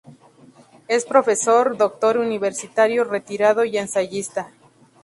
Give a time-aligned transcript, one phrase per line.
[0.87, 4.51] Es profesor doctor universitario retirado y ensayista.